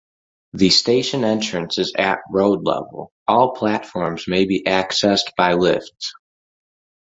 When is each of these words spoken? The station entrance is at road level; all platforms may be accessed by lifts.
The 0.53 0.71
station 0.71 1.23
entrance 1.23 1.77
is 1.77 1.93
at 1.95 2.21
road 2.31 2.65
level; 2.65 3.11
all 3.27 3.51
platforms 3.53 4.27
may 4.27 4.45
be 4.45 4.63
accessed 4.63 5.29
by 5.37 5.53
lifts. 5.53 6.13